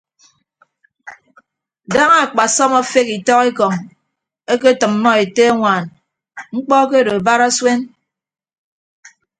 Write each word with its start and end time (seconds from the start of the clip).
Daña 1.93 2.17
akpasọm 2.25 2.71
afeghe 2.81 3.13
itọk 3.19 3.41
ekọñ 3.49 3.73
eketʌmmọ 4.53 5.09
ete 5.23 5.43
añwaan 5.51 5.83
mkpọ 6.55 6.73
akedo 6.83 7.13
barasuen. 7.25 7.79